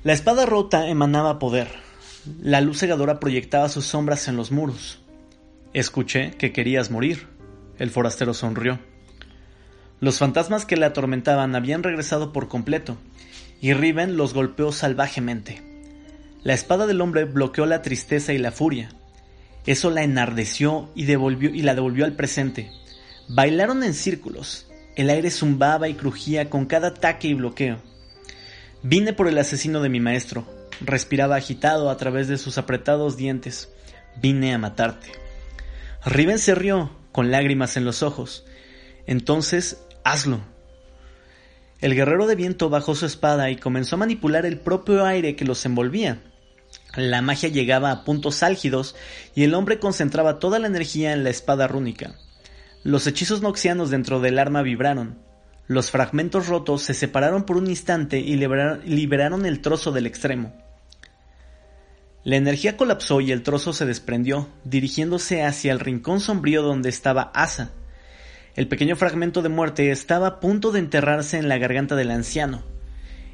La 0.05 0.13
espada 0.13 0.47
rota 0.47 0.89
emanaba 0.89 1.39
poder. 1.39 1.69
La 2.41 2.61
luz 2.61 2.79
cegadora 2.79 3.19
proyectaba 3.19 3.69
sus 3.69 3.85
sombras 3.85 4.29
en 4.29 4.37
los 4.37 4.53
muros. 4.53 5.01
Escuché 5.75 6.31
que 6.39 6.53
querías 6.53 6.91
morir. 6.91 7.27
El 7.81 7.91
forastero 7.91 8.35
sonrió. 8.35 8.79
Los 10.01 10.19
fantasmas 10.19 10.67
que 10.67 10.77
le 10.77 10.85
atormentaban 10.85 11.57
habían 11.57 11.83
regresado 11.83 12.31
por 12.31 12.47
completo, 12.47 12.99
y 13.63 13.73
Riven 13.73 14.19
los 14.19 14.35
golpeó 14.35 14.71
salvajemente. 14.71 15.63
La 16.43 16.53
espada 16.53 16.87
del 16.87 17.01
hombre 17.01 17.25
bloqueó 17.25 17.65
la 17.65 17.81
tristeza 17.81 18.35
y 18.35 18.39
la 18.39 18.53
furia. 18.53 18.91
Eso 19.65 19.89
la 19.89 20.03
enardeció 20.03 20.91
y, 20.95 21.07
devolvió, 21.07 21.49
y 21.55 21.63
la 21.63 21.75
devolvió 21.75 22.05
al 22.05 22.13
presente. 22.13 22.71
Bailaron 23.29 23.83
en 23.83 23.95
círculos. 23.95 24.71
El 24.95 25.09
aire 25.09 25.31
zumbaba 25.31 25.89
y 25.89 25.95
crujía 25.95 26.51
con 26.51 26.67
cada 26.67 26.89
ataque 26.89 27.29
y 27.29 27.35
bloqueo. 27.35 27.79
Vine 28.83 29.15
por 29.15 29.27
el 29.27 29.39
asesino 29.39 29.81
de 29.81 29.89
mi 29.89 30.01
maestro. 30.01 30.45
Respiraba 30.83 31.37
agitado 31.37 31.89
a 31.89 31.97
través 31.97 32.29
de 32.29 32.37
sus 32.37 32.59
apretados 32.59 33.17
dientes. 33.17 33.71
Vine 34.21 34.53
a 34.53 34.59
matarte. 34.59 35.13
Riven 36.05 36.39
se 36.39 36.55
rió, 36.55 36.91
con 37.13 37.31
lágrimas 37.31 37.77
en 37.77 37.85
los 37.85 38.03
ojos. 38.03 38.45
Entonces, 39.07 39.83
hazlo. 40.05 40.41
El 41.81 41.95
guerrero 41.95 42.27
de 42.27 42.35
viento 42.35 42.69
bajó 42.69 42.95
su 42.95 43.07
espada 43.07 43.51
y 43.51 43.57
comenzó 43.57 43.97
a 43.97 44.01
manipular 44.01 44.45
el 44.45 44.59
propio 44.59 45.07
aire 45.07 45.35
que 45.35 45.45
los 45.45 45.65
envolvía. 45.65 46.23
La 46.97 47.23
magia 47.23 47.49
llegaba 47.49 47.91
a 47.91 48.05
puntos 48.05 48.43
álgidos 48.43 48.97
y 49.35 49.45
el 49.45 49.55
hombre 49.55 49.79
concentraba 49.79 50.39
toda 50.39 50.59
la 50.59 50.67
energía 50.67 51.13
en 51.13 51.25
la 51.25 51.31
espada 51.31 51.69
rúnica. 51.69 52.17
Los 52.83 53.07
hechizos 53.07 53.43
noxianos 53.43 53.91
dentro 53.91 54.21
del 54.21 54.39
arma 54.39 54.63
vibraron. 54.63 55.19
Los 55.67 55.91
fragmentos 55.91 56.49
rotos 56.49 56.83
se 56.83 56.95
separaron 56.95 57.45
por 57.45 57.57
un 57.57 57.69
instante 57.69 58.19
y 58.19 58.37
liberaron 58.37 59.47
el 59.47 59.61
trozo 59.61 59.93
del 59.93 60.07
extremo. 60.07 60.53
La 62.23 62.37
energía 62.37 62.77
colapsó 62.77 63.23
y 63.23 63.33
el 63.33 63.43
trozo 63.43 63.73
se 63.73 63.87
desprendió, 63.87 64.49
dirigiéndose 64.65 65.43
hacia 65.43 65.73
el 65.73 65.81
rincón 65.81 66.21
sombrío 66.21 66.63
donde 66.63 66.91
estaba 66.91 67.31
Asa. 67.35 67.71
El 68.57 68.69
pequeño 68.69 68.95
fragmento 68.95 69.41
de 69.41 69.49
muerte 69.49 69.91
estaba 69.91 70.27
a 70.27 70.41
punto 70.41 70.71
de 70.71 70.81
enterrarse 70.81 71.39
en 71.39 71.49
la 71.49 71.57
garganta 71.57 71.97
del 71.97 72.11
anciano. 72.11 72.63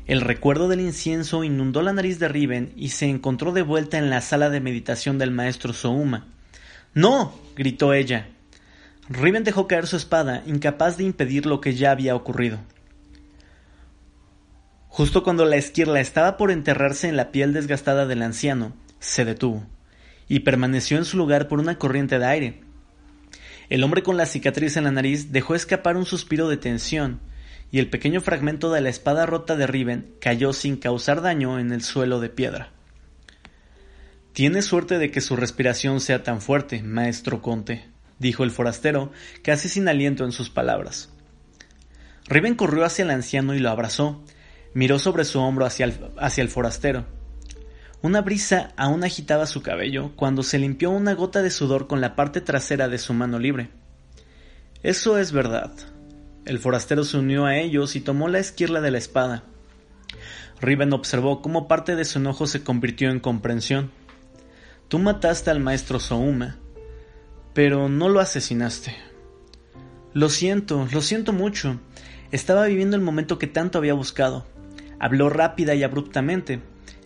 El 0.06 0.20
recuerdo 0.20 0.68
del 0.68 0.80
incienso 0.80 1.42
inundó 1.42 1.82
la 1.82 1.92
nariz 1.92 2.20
de 2.20 2.28
Riven 2.28 2.72
y 2.76 2.90
se 2.90 3.06
encontró 3.06 3.50
de 3.50 3.62
vuelta 3.62 3.98
en 3.98 4.08
la 4.08 4.20
sala 4.20 4.50
de 4.50 4.60
meditación 4.60 5.18
del 5.18 5.32
maestro 5.32 5.72
Souma. 5.72 6.28
¡No! 6.94 7.34
gritó 7.56 7.92
ella. 7.92 8.28
Riven 9.08 9.42
dejó 9.42 9.66
caer 9.66 9.88
su 9.88 9.96
espada, 9.96 10.44
incapaz 10.46 10.96
de 10.96 11.04
impedir 11.04 11.44
lo 11.46 11.60
que 11.60 11.74
ya 11.74 11.90
había 11.90 12.14
ocurrido. 12.14 12.60
Justo 14.96 15.22
cuando 15.22 15.44
la 15.44 15.56
esquirla 15.56 16.00
estaba 16.00 16.38
por 16.38 16.50
enterrarse 16.50 17.06
en 17.06 17.18
la 17.18 17.30
piel 17.30 17.52
desgastada 17.52 18.06
del 18.06 18.22
anciano, 18.22 18.72
se 18.98 19.26
detuvo, 19.26 19.66
y 20.26 20.40
permaneció 20.40 20.96
en 20.96 21.04
su 21.04 21.18
lugar 21.18 21.48
por 21.48 21.60
una 21.60 21.76
corriente 21.76 22.18
de 22.18 22.24
aire. 22.24 22.60
El 23.68 23.84
hombre 23.84 24.02
con 24.02 24.16
la 24.16 24.24
cicatriz 24.24 24.78
en 24.78 24.84
la 24.84 24.90
nariz 24.90 25.32
dejó 25.32 25.54
escapar 25.54 25.98
un 25.98 26.06
suspiro 26.06 26.48
de 26.48 26.56
tensión, 26.56 27.20
y 27.70 27.78
el 27.78 27.90
pequeño 27.90 28.22
fragmento 28.22 28.72
de 28.72 28.80
la 28.80 28.88
espada 28.88 29.26
rota 29.26 29.54
de 29.54 29.66
Riven 29.66 30.14
cayó 30.18 30.54
sin 30.54 30.78
causar 30.78 31.20
daño 31.20 31.58
en 31.58 31.72
el 31.72 31.82
suelo 31.82 32.18
de 32.18 32.30
piedra. 32.30 32.70
Tiene 34.32 34.62
suerte 34.62 34.96
de 34.96 35.10
que 35.10 35.20
su 35.20 35.36
respiración 35.36 36.00
sea 36.00 36.22
tan 36.22 36.40
fuerte, 36.40 36.82
maestro 36.82 37.42
Conte, 37.42 37.84
dijo 38.18 38.44
el 38.44 38.50
forastero, 38.50 39.12
casi 39.42 39.68
sin 39.68 39.88
aliento 39.88 40.24
en 40.24 40.32
sus 40.32 40.48
palabras. 40.48 41.10
Riven 42.28 42.54
corrió 42.54 42.86
hacia 42.86 43.02
el 43.02 43.10
anciano 43.10 43.54
y 43.54 43.58
lo 43.58 43.68
abrazó. 43.68 44.24
Miró 44.76 44.98
sobre 44.98 45.24
su 45.24 45.40
hombro 45.40 45.64
hacia 45.64 45.86
el, 45.86 45.94
hacia 46.18 46.42
el 46.42 46.50
forastero. 46.50 47.06
Una 48.02 48.20
brisa 48.20 48.74
aún 48.76 49.04
agitaba 49.04 49.46
su 49.46 49.62
cabello 49.62 50.12
cuando 50.16 50.42
se 50.42 50.58
limpió 50.58 50.90
una 50.90 51.14
gota 51.14 51.40
de 51.40 51.48
sudor 51.48 51.86
con 51.86 52.02
la 52.02 52.14
parte 52.14 52.42
trasera 52.42 52.86
de 52.86 52.98
su 52.98 53.14
mano 53.14 53.38
libre. 53.38 53.70
Eso 54.82 55.16
es 55.16 55.32
verdad. 55.32 55.72
El 56.44 56.58
forastero 56.58 57.04
se 57.04 57.16
unió 57.16 57.46
a 57.46 57.56
ellos 57.56 57.96
y 57.96 58.02
tomó 58.02 58.28
la 58.28 58.38
esquirla 58.38 58.82
de 58.82 58.90
la 58.90 58.98
espada. 58.98 59.44
Riven 60.60 60.92
observó 60.92 61.40
cómo 61.40 61.68
parte 61.68 61.96
de 61.96 62.04
su 62.04 62.18
enojo 62.18 62.46
se 62.46 62.62
convirtió 62.62 63.08
en 63.08 63.18
comprensión. 63.18 63.90
Tú 64.88 64.98
mataste 64.98 65.50
al 65.50 65.60
maestro 65.60 66.00
Souma, 66.00 66.58
pero 67.54 67.88
no 67.88 68.10
lo 68.10 68.20
asesinaste. 68.20 68.94
Lo 70.12 70.28
siento, 70.28 70.86
lo 70.92 71.00
siento 71.00 71.32
mucho. 71.32 71.80
Estaba 72.30 72.66
viviendo 72.66 72.94
el 72.94 73.02
momento 73.02 73.38
que 73.38 73.46
tanto 73.46 73.78
había 73.78 73.94
buscado. 73.94 74.44
Habló 74.98 75.28
rápida 75.28 75.74
y 75.74 75.82
abruptamente. 75.82 76.60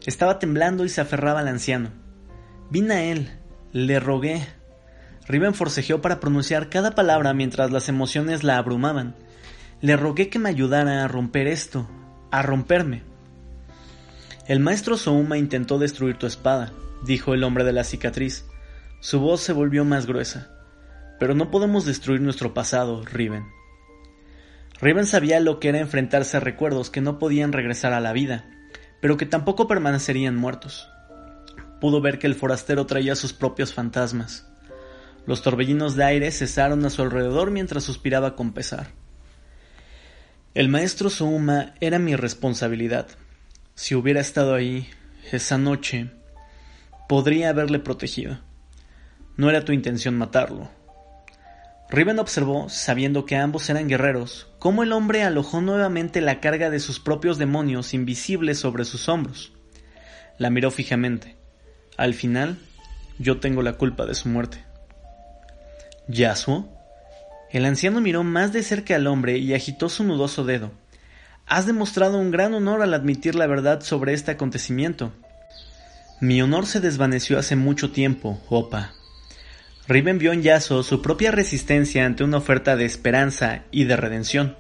Estaba 0.07 0.39
temblando 0.39 0.85
y 0.85 0.89
se 0.89 1.01
aferraba 1.01 1.41
al 1.41 1.49
anciano. 1.49 1.91
Vine 2.71 2.95
a 2.95 3.03
él, 3.05 3.31
le 3.73 4.01
rogué. 4.01 4.47
Riven 5.27 5.55
forcejeó 5.55 6.01
para 6.01 6.21
pronunciar 6.21 6.71
cada 6.71 6.95
palabra 6.95 7.35
mientras 7.35 7.71
las 7.71 7.89
emociones 7.89 8.45
la 8.45 8.59
abrumaban. 8.59 9.15
Le 9.81 9.97
rogué 9.97 10.29
que 10.29 10.39
me 10.39 10.49
ayudara 10.49 11.05
a 11.05 11.09
romper 11.09 11.47
esto, 11.47 11.89
a 12.31 12.43
romperme. 12.43 13.03
El 14.47 14.61
maestro 14.61 14.97
Souma 14.97 15.39
intentó 15.39 15.79
destruir 15.79 16.17
tu 16.17 16.27
espada, 16.27 16.73
dijo 17.05 17.35
el 17.35 17.45
hombre 17.45 17.65
de 17.65 17.73
la 17.73 17.85
cicatriz. 17.85 18.45
Su 19.01 19.21
voz 19.21 19.41
se 19.41 19.53
volvió 19.53 19.85
más 19.85 20.07
gruesa. 20.07 20.51
Pero 21.19 21.35
no 21.35 21.51
podemos 21.51 21.85
destruir 21.85 22.21
nuestro 22.21 22.55
pasado, 22.55 23.05
Riven. 23.05 23.45
Riven 24.81 25.07
sabía 25.07 25.41
lo 25.41 25.61
que 25.61 25.69
era 25.69 25.79
enfrentarse 25.79 26.39
a 26.39 26.41
recuerdos 26.41 26.89
que 26.89 27.03
no 27.03 27.19
podían 27.19 27.53
regresar 27.53 27.93
a 27.93 28.01
la 28.01 28.13
vida, 28.13 28.47
pero 29.01 29.17
que 29.17 29.27
tampoco 29.27 29.69
permanecerían 29.69 30.37
muertos. 30.37 30.89
Pudo 31.81 32.01
ver 32.01 32.19
que 32.19 32.27
el 32.27 32.35
forastero 32.35 32.87
traía 32.87 33.15
sus 33.15 33.33
propios 33.33 33.75
fantasmas. 33.75 34.47
Los 35.27 35.43
torbellinos 35.43 35.97
de 35.97 36.05
aire 36.05 36.31
cesaron 36.31 36.85
a 36.87 36.91
su 36.91 37.03
alrededor 37.03 37.51
mientras 37.51 37.85
suspiraba 37.85 38.37
con 38.37 38.53
pesar. 38.53 38.89
El 40.55 40.69
maestro 40.69 41.11
Souma 41.11 41.75
era 41.81 41.99
mi 41.99 42.17
responsabilidad. 42.17 43.07
Si 43.75 43.95
hubiera 43.95 44.21
estado 44.21 44.55
ahí, 44.55 44.89
esa 45.31 45.59
noche, 45.59 46.11
podría 47.09 47.51
haberle 47.51 47.79
protegido. 47.79 48.41
No 49.37 49.49
era 49.49 49.65
tu 49.65 49.73
intención 49.73 50.17
matarlo. 50.17 50.71
Riven 51.91 52.21
observó, 52.21 52.69
sabiendo 52.69 53.27
que 53.27 53.37
ambos 53.37 53.69
eran 53.69 53.89
guerreros, 53.89 54.47
cómo 54.61 54.85
el 54.85 54.93
hombre 54.93 55.25
alojó 55.25 55.61
nuevamente 55.61 56.21
la 56.21 56.41
carga 56.41 56.71
de 56.71 56.79
sus 56.79 57.01
propios 57.01 57.37
demonios 57.37 57.95
invisibles 57.95 58.61
sobre 58.61 58.85
sus 58.85 59.09
hombros. 59.09 59.53
La 60.39 60.51
miró 60.51 60.71
fijamente. 60.71 61.37
Al 61.97 62.15
final, 62.15 62.59
yo 63.19 63.41
tengo 63.41 63.63
la 63.63 63.73
culpa 63.73 64.07
de 64.07 64.15
su 64.15 64.29
muerte. 64.29 64.65
¿Yasuo? 66.07 66.69
El 67.51 67.65
anciano 67.65 68.01
miró 68.01 68.23
más 68.23 68.53
de 68.53 68.63
cerca 68.63 68.95
al 68.95 69.09
hombre 69.09 69.39
y 69.39 69.53
agitó 69.55 69.89
su 69.89 70.05
nudoso 70.05 70.45
dedo. 70.45 70.71
Has 71.47 71.67
demostrado 71.67 72.19
un 72.19 72.31
gran 72.31 72.55
honor 72.55 72.83
al 72.83 72.95
admitir 72.95 73.35
la 73.35 73.49
verdad 73.49 73.81
sobre 73.81 74.13
este 74.13 74.31
acontecimiento. 74.31 75.13
Mi 76.21 76.41
honor 76.41 76.67
se 76.67 76.79
desvaneció 76.79 77.37
hace 77.39 77.57
mucho 77.57 77.91
tiempo, 77.91 78.41
Opa. 78.49 78.93
Riven 79.91 80.19
vio 80.19 80.33
en 80.33 80.43
Yasuo 80.43 80.85
su 80.85 81.03
propia 81.03 81.33
resistencia 81.33 82.07
ante 82.07 82.23
una 82.23 82.37
oferta 82.37 82.77
de 82.77 82.85
esperanza 82.85 83.65
y 83.73 83.87
de 83.87 83.97
redención. 83.97 84.55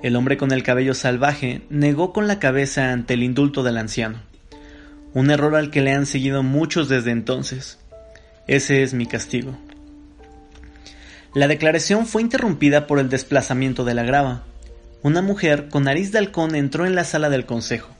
El 0.00 0.16
hombre 0.16 0.38
con 0.38 0.52
el 0.52 0.62
cabello 0.62 0.94
salvaje 0.94 1.60
negó 1.68 2.14
con 2.14 2.26
la 2.26 2.38
cabeza 2.38 2.90
ante 2.90 3.12
el 3.12 3.24
indulto 3.24 3.62
del 3.62 3.76
anciano. 3.76 4.22
Un 5.12 5.30
error 5.30 5.54
al 5.54 5.70
que 5.70 5.82
le 5.82 5.92
han 5.92 6.06
seguido 6.06 6.42
muchos 6.42 6.88
desde 6.88 7.10
entonces. 7.10 7.78
Ese 8.46 8.82
es 8.82 8.94
mi 8.94 9.04
castigo. 9.04 9.54
La 11.34 11.46
declaración 11.46 12.06
fue 12.06 12.22
interrumpida 12.22 12.86
por 12.86 13.00
el 13.00 13.10
desplazamiento 13.10 13.84
de 13.84 13.92
la 13.92 14.02
grava. 14.02 14.44
Una 15.02 15.20
mujer 15.20 15.68
con 15.68 15.84
nariz 15.84 16.10
de 16.10 16.20
halcón 16.20 16.54
entró 16.54 16.86
en 16.86 16.94
la 16.94 17.04
sala 17.04 17.28
del 17.28 17.44
consejo. 17.44 17.94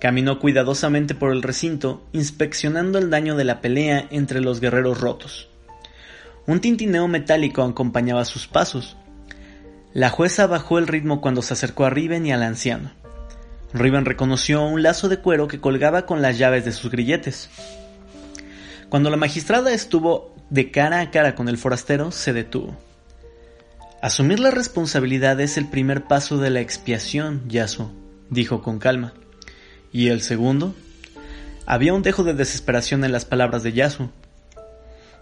Caminó 0.00 0.38
cuidadosamente 0.38 1.14
por 1.14 1.30
el 1.30 1.42
recinto, 1.42 2.06
inspeccionando 2.14 2.96
el 2.98 3.10
daño 3.10 3.36
de 3.36 3.44
la 3.44 3.60
pelea 3.60 4.08
entre 4.10 4.40
los 4.40 4.62
guerreros 4.62 4.98
rotos. 4.98 5.50
Un 6.46 6.60
tintineo 6.60 7.08
metálico 7.08 7.62
acompañaba 7.62 8.24
sus 8.24 8.46
pasos. 8.46 8.96
La 9.94 10.10
jueza 10.10 10.46
bajó 10.46 10.78
el 10.78 10.86
ritmo 10.86 11.20
cuando 11.20 11.40
se 11.40 11.54
acercó 11.54 11.84
a 11.84 11.90
Riven 11.90 12.26
y 12.26 12.32
al 12.32 12.42
anciano. 12.42 12.92
Riven 13.72 14.04
reconoció 14.04 14.62
un 14.62 14.82
lazo 14.82 15.08
de 15.08 15.18
cuero 15.18 15.48
que 15.48 15.60
colgaba 15.60 16.04
con 16.04 16.20
las 16.20 16.36
llaves 16.36 16.64
de 16.64 16.72
sus 16.72 16.90
grilletes. 16.90 17.48
Cuando 18.88 19.10
la 19.10 19.16
magistrada 19.16 19.72
estuvo 19.72 20.34
de 20.50 20.70
cara 20.70 21.00
a 21.00 21.10
cara 21.10 21.34
con 21.34 21.48
el 21.48 21.58
forastero, 21.58 22.12
se 22.12 22.32
detuvo. 22.32 22.76
Asumir 24.02 24.38
la 24.38 24.50
responsabilidad 24.50 25.40
es 25.40 25.56
el 25.56 25.66
primer 25.66 26.04
paso 26.04 26.38
de 26.38 26.50
la 26.50 26.60
expiación, 26.60 27.48
Yaso, 27.48 27.90
dijo 28.28 28.62
con 28.62 28.78
calma. 28.78 29.14
¿Y 29.92 30.08
el 30.08 30.20
segundo? 30.20 30.74
Había 31.66 31.94
un 31.94 32.02
dejo 32.02 32.22
de 32.22 32.34
desesperación 32.34 33.02
en 33.04 33.12
las 33.12 33.24
palabras 33.24 33.62
de 33.62 33.72
Yasu. 33.72 34.10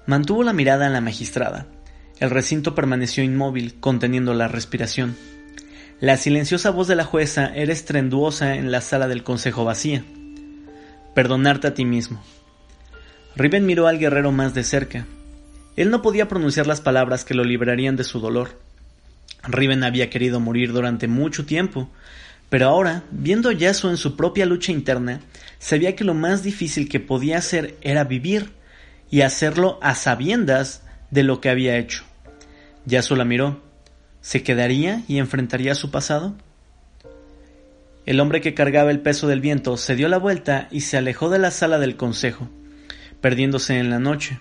Mantuvo 0.04 0.42
la 0.42 0.52
mirada 0.52 0.86
en 0.86 0.92
la 0.92 1.00
magistrada. 1.00 1.66
El 2.18 2.30
recinto 2.30 2.74
permaneció 2.74 3.22
inmóvil, 3.22 3.78
conteniendo 3.78 4.34
la 4.34 4.48
respiración. 4.48 5.16
La 6.00 6.16
silenciosa 6.16 6.70
voz 6.70 6.88
de 6.88 6.96
la 6.96 7.04
jueza 7.04 7.54
era 7.54 7.72
estrenduosa 7.72 8.56
en 8.56 8.72
la 8.72 8.80
sala 8.80 9.06
del 9.06 9.22
consejo 9.22 9.64
vacía. 9.64 10.04
Perdonarte 11.14 11.68
a 11.68 11.74
ti 11.74 11.84
mismo. 11.84 12.20
Riven 13.36 13.64
miró 13.64 13.86
al 13.86 14.00
guerrero 14.00 14.32
más 14.32 14.54
de 14.54 14.64
cerca. 14.64 15.06
Él 15.76 15.90
no 15.90 16.02
podía 16.02 16.26
pronunciar 16.26 16.66
las 16.66 16.80
palabras 16.80 17.24
que 17.24 17.34
lo 17.34 17.44
librarían 17.44 17.94
de 17.94 18.02
su 18.02 18.18
dolor. 18.18 18.58
Riven 19.44 19.84
había 19.84 20.10
querido 20.10 20.40
morir 20.40 20.72
durante 20.72 21.06
mucho 21.06 21.46
tiempo, 21.46 21.88
pero 22.50 22.68
ahora, 22.68 23.04
viendo 23.12 23.48
a 23.48 23.52
Yasuo 23.52 23.90
en 23.90 23.96
su 23.96 24.16
propia 24.16 24.46
lucha 24.46 24.72
interna, 24.72 25.20
sabía 25.60 25.94
que 25.94 26.02
lo 26.02 26.14
más 26.14 26.42
difícil 26.42 26.88
que 26.88 26.98
podía 26.98 27.38
hacer 27.38 27.76
era 27.82 28.02
vivir 28.02 28.50
y 29.12 29.20
hacerlo 29.20 29.78
a 29.82 29.94
sabiendas 29.94 30.82
de 31.10 31.22
lo 31.22 31.42
que 31.42 31.50
había 31.50 31.76
hecho. 31.76 32.02
Yasuo 32.86 33.14
la 33.14 33.26
miró. 33.26 33.60
¿Se 34.22 34.42
quedaría 34.42 35.02
y 35.06 35.18
enfrentaría 35.18 35.74
su 35.74 35.90
pasado? 35.90 36.34
El 38.06 38.20
hombre 38.20 38.40
que 38.40 38.54
cargaba 38.54 38.90
el 38.90 39.00
peso 39.00 39.28
del 39.28 39.42
viento 39.42 39.76
se 39.76 39.96
dio 39.96 40.08
la 40.08 40.16
vuelta 40.16 40.66
y 40.70 40.80
se 40.80 40.96
alejó 40.96 41.28
de 41.28 41.38
la 41.38 41.50
sala 41.50 41.78
del 41.78 41.98
consejo, 41.98 42.48
perdiéndose 43.20 43.78
en 43.78 43.90
la 43.90 43.98
noche. 43.98 44.40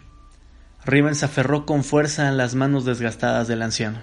Riven 0.86 1.16
se 1.16 1.26
aferró 1.26 1.66
con 1.66 1.84
fuerza 1.84 2.30
a 2.30 2.32
las 2.32 2.56
manos 2.56 2.86
desgastadas 2.86 3.50
del 3.50 3.64
anciano. 3.64 4.02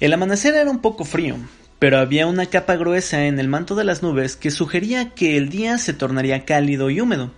El 0.00 0.12
amanecer 0.12 0.56
era 0.56 0.68
un 0.68 0.80
poco 0.80 1.04
frío, 1.04 1.36
pero 1.80 1.98
había 1.98 2.26
una 2.26 2.46
capa 2.46 2.76
gruesa 2.76 3.24
en 3.24 3.40
el 3.40 3.48
manto 3.48 3.74
de 3.74 3.84
las 3.84 4.02
nubes 4.02 4.36
que 4.36 4.50
sugería 4.50 5.10
que 5.14 5.38
el 5.38 5.48
día 5.48 5.78
se 5.78 5.94
tornaría 5.94 6.44
cálido 6.44 6.90
y 6.90 7.00
húmedo. 7.00 7.32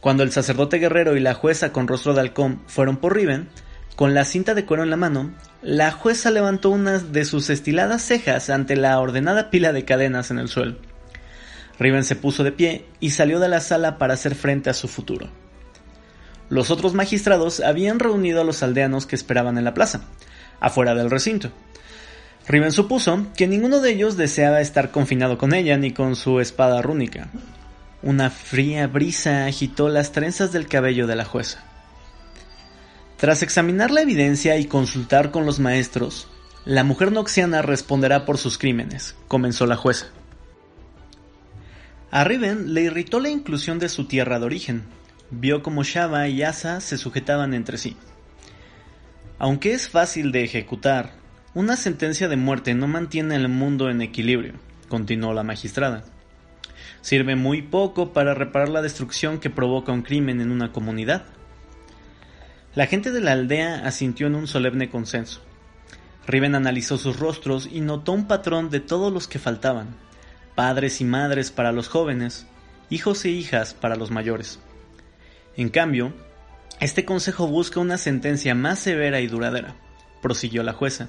Cuando 0.00 0.22
el 0.22 0.30
sacerdote 0.30 0.78
guerrero 0.78 1.16
y 1.16 1.20
la 1.20 1.34
jueza 1.34 1.72
con 1.72 1.88
rostro 1.88 2.14
de 2.14 2.20
halcón 2.20 2.62
fueron 2.68 2.98
por 2.98 3.16
Riven, 3.16 3.48
con 3.96 4.14
la 4.14 4.24
cinta 4.24 4.54
de 4.54 4.64
cuero 4.64 4.84
en 4.84 4.90
la 4.90 4.96
mano, 4.96 5.34
la 5.60 5.90
jueza 5.90 6.30
levantó 6.30 6.70
una 6.70 7.00
de 7.00 7.24
sus 7.24 7.50
estiladas 7.50 8.02
cejas 8.02 8.48
ante 8.48 8.76
la 8.76 9.00
ordenada 9.00 9.50
pila 9.50 9.72
de 9.72 9.84
cadenas 9.84 10.30
en 10.30 10.38
el 10.38 10.46
suelo. 10.46 10.76
Riven 11.80 12.04
se 12.04 12.14
puso 12.14 12.44
de 12.44 12.52
pie 12.52 12.84
y 13.00 13.10
salió 13.10 13.40
de 13.40 13.48
la 13.48 13.60
sala 13.60 13.98
para 13.98 14.14
hacer 14.14 14.36
frente 14.36 14.70
a 14.70 14.74
su 14.74 14.86
futuro. 14.86 15.30
Los 16.48 16.70
otros 16.70 16.94
magistrados 16.94 17.58
habían 17.58 17.98
reunido 17.98 18.40
a 18.40 18.44
los 18.44 18.62
aldeanos 18.62 19.06
que 19.06 19.16
esperaban 19.16 19.58
en 19.58 19.64
la 19.64 19.74
plaza, 19.74 20.02
afuera 20.60 20.94
del 20.94 21.10
recinto. 21.10 21.50
Riven 22.48 22.72
supuso 22.72 23.26
que 23.36 23.46
ninguno 23.46 23.80
de 23.80 23.90
ellos 23.90 24.16
deseaba 24.16 24.62
estar 24.62 24.90
confinado 24.90 25.36
con 25.36 25.52
ella 25.52 25.76
ni 25.76 25.92
con 25.92 26.16
su 26.16 26.40
espada 26.40 26.80
rúnica. 26.80 27.28
Una 28.02 28.30
fría 28.30 28.86
brisa 28.86 29.44
agitó 29.44 29.90
las 29.90 30.12
trenzas 30.12 30.50
del 30.50 30.66
cabello 30.66 31.06
de 31.06 31.14
la 31.14 31.26
jueza. 31.26 31.62
Tras 33.18 33.42
examinar 33.42 33.90
la 33.90 34.00
evidencia 34.00 34.56
y 34.56 34.64
consultar 34.64 35.30
con 35.30 35.44
los 35.44 35.60
maestros, 35.60 36.26
la 36.64 36.84
mujer 36.84 37.12
noxiana 37.12 37.60
responderá 37.60 38.24
por 38.24 38.38
sus 38.38 38.56
crímenes, 38.56 39.14
comenzó 39.26 39.66
la 39.66 39.76
jueza. 39.76 40.06
A 42.10 42.24
Riven 42.24 42.72
le 42.72 42.82
irritó 42.82 43.20
la 43.20 43.28
inclusión 43.28 43.78
de 43.78 43.90
su 43.90 44.06
tierra 44.06 44.38
de 44.38 44.46
origen. 44.46 44.84
Vio 45.30 45.62
como 45.62 45.82
Shava 45.82 46.28
y 46.28 46.42
Asa 46.42 46.80
se 46.80 46.96
sujetaban 46.96 47.52
entre 47.52 47.76
sí. 47.76 47.96
Aunque 49.38 49.74
es 49.74 49.90
fácil 49.90 50.32
de 50.32 50.44
ejecutar, 50.44 51.12
una 51.54 51.76
sentencia 51.76 52.28
de 52.28 52.36
muerte 52.36 52.74
no 52.74 52.86
mantiene 52.86 53.34
el 53.34 53.48
mundo 53.48 53.88
en 53.88 54.02
equilibrio, 54.02 54.54
continuó 54.88 55.32
la 55.32 55.42
magistrada. 55.42 56.04
Sirve 57.00 57.36
muy 57.36 57.62
poco 57.62 58.12
para 58.12 58.34
reparar 58.34 58.68
la 58.68 58.82
destrucción 58.82 59.38
que 59.38 59.50
provoca 59.50 59.92
un 59.92 60.02
crimen 60.02 60.40
en 60.40 60.50
una 60.50 60.72
comunidad. 60.72 61.24
La 62.74 62.86
gente 62.86 63.12
de 63.12 63.20
la 63.20 63.32
aldea 63.32 63.86
asintió 63.86 64.26
en 64.26 64.34
un 64.34 64.46
solemne 64.46 64.90
consenso. 64.90 65.40
Riven 66.26 66.54
analizó 66.54 66.98
sus 66.98 67.18
rostros 67.18 67.68
y 67.72 67.80
notó 67.80 68.12
un 68.12 68.28
patrón 68.28 68.68
de 68.68 68.80
todos 68.80 69.10
los 69.10 69.26
que 69.26 69.38
faltaban, 69.38 69.96
padres 70.54 71.00
y 71.00 71.04
madres 71.04 71.50
para 71.50 71.72
los 71.72 71.88
jóvenes, 71.88 72.46
hijos 72.90 73.24
e 73.24 73.30
hijas 73.30 73.72
para 73.72 73.96
los 73.96 74.10
mayores. 74.10 74.58
En 75.56 75.70
cambio, 75.70 76.12
este 76.80 77.06
consejo 77.06 77.46
busca 77.46 77.80
una 77.80 77.96
sentencia 77.96 78.54
más 78.54 78.78
severa 78.78 79.20
y 79.20 79.26
duradera, 79.26 79.74
prosiguió 80.20 80.62
la 80.62 80.74
jueza. 80.74 81.08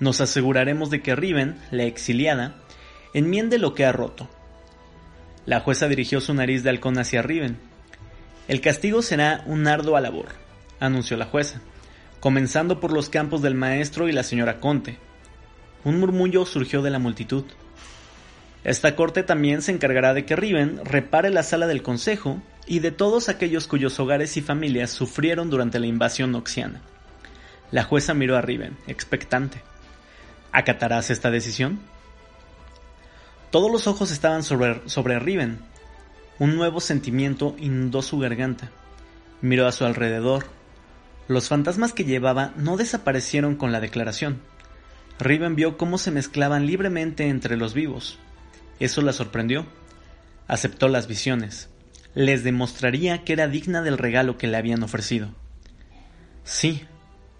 Nos 0.00 0.20
aseguraremos 0.20 0.90
de 0.90 1.02
que 1.02 1.16
Riven, 1.16 1.56
la 1.70 1.84
exiliada, 1.84 2.54
enmiende 3.14 3.58
lo 3.58 3.74
que 3.74 3.84
ha 3.84 3.92
roto. 3.92 4.28
La 5.46 5.60
jueza 5.60 5.88
dirigió 5.88 6.20
su 6.20 6.34
nariz 6.34 6.62
de 6.62 6.70
halcón 6.70 6.98
hacia 6.98 7.22
Riven. 7.22 7.58
El 8.46 8.60
castigo 8.60 9.02
será 9.02 9.42
un 9.46 9.66
ardua 9.66 10.00
labor, 10.00 10.28
anunció 10.78 11.16
la 11.16 11.26
jueza, 11.26 11.60
comenzando 12.20 12.80
por 12.80 12.92
los 12.92 13.08
campos 13.08 13.42
del 13.42 13.54
maestro 13.54 14.08
y 14.08 14.12
la 14.12 14.22
señora 14.22 14.60
Conte. 14.60 14.98
Un 15.84 15.98
murmullo 16.00 16.46
surgió 16.46 16.82
de 16.82 16.90
la 16.90 16.98
multitud. 16.98 17.44
Esta 18.64 18.94
corte 18.96 19.22
también 19.22 19.62
se 19.62 19.72
encargará 19.72 20.14
de 20.14 20.24
que 20.24 20.36
Riven 20.36 20.80
repare 20.84 21.30
la 21.30 21.42
sala 21.42 21.66
del 21.66 21.82
consejo 21.82 22.42
y 22.66 22.80
de 22.80 22.90
todos 22.90 23.28
aquellos 23.28 23.66
cuyos 23.66 23.98
hogares 23.98 24.36
y 24.36 24.42
familias 24.42 24.90
sufrieron 24.90 25.50
durante 25.50 25.78
la 25.78 25.86
invasión 25.86 26.32
noxiana. 26.32 26.82
La 27.70 27.84
jueza 27.84 28.14
miró 28.14 28.36
a 28.36 28.42
Riven, 28.42 28.76
expectante. 28.86 29.62
¿Acatarás 30.52 31.10
esta 31.10 31.30
decisión? 31.30 31.80
Todos 33.50 33.70
los 33.70 33.86
ojos 33.86 34.10
estaban 34.10 34.42
sobre, 34.42 34.88
sobre 34.88 35.18
Riven. 35.18 35.58
Un 36.38 36.56
nuevo 36.56 36.80
sentimiento 36.80 37.56
inundó 37.58 38.02
su 38.02 38.18
garganta. 38.18 38.70
Miró 39.40 39.66
a 39.66 39.72
su 39.72 39.84
alrededor. 39.84 40.46
Los 41.28 41.48
fantasmas 41.48 41.92
que 41.92 42.04
llevaba 42.04 42.52
no 42.56 42.76
desaparecieron 42.76 43.56
con 43.56 43.72
la 43.72 43.80
declaración. 43.80 44.40
Riven 45.18 45.56
vio 45.56 45.76
cómo 45.76 45.98
se 45.98 46.10
mezclaban 46.10 46.66
libremente 46.66 47.28
entre 47.28 47.56
los 47.56 47.74
vivos. 47.74 48.18
Eso 48.80 49.02
la 49.02 49.12
sorprendió. 49.12 49.66
Aceptó 50.46 50.88
las 50.88 51.08
visiones. 51.08 51.68
Les 52.14 52.44
demostraría 52.44 53.24
que 53.24 53.32
era 53.32 53.48
digna 53.48 53.82
del 53.82 53.98
regalo 53.98 54.38
que 54.38 54.46
le 54.46 54.56
habían 54.56 54.82
ofrecido. 54.82 55.34
Sí, 56.44 56.86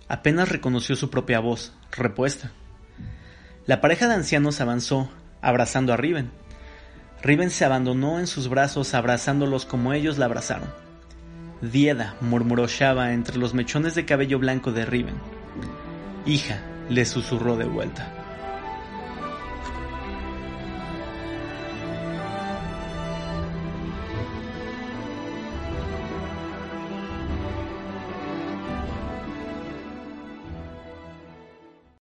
apenas 0.09 0.49
reconoció 0.49 0.97
su 0.97 1.09
propia 1.09 1.41
voz, 1.41 1.73
repuesta. 1.93 2.53
La 3.69 3.83
pareja 3.83 4.09
de 4.09 4.15
ancianos 4.15 4.63
avanzó, 4.63 5.11
abrazando 5.43 5.93
a 5.93 5.99
Riven. 5.99 6.31
Riven 7.23 7.51
se 7.51 7.67
abandonó 7.67 8.19
en 8.19 8.27
sus 8.27 8.49
brazos 8.49 8.95
abrazándolos 8.95 9.67
como 9.67 9.93
ellos 9.93 10.17
la 10.17 10.25
abrazaron. 10.25 10.71
Dieda, 11.61 12.17
murmuró 12.23 12.67
Shava 12.67 13.13
entre 13.13 13.37
los 13.37 13.53
mechones 13.53 13.95
de 13.95 14.07
cabello 14.07 14.39
blanco 14.39 14.73
de 14.73 14.87
Riven. 14.87 15.17
Hija, 16.25 16.63
le 16.89 17.05
susurró 17.05 17.59
de 17.59 17.67
vuelta. 17.67 18.11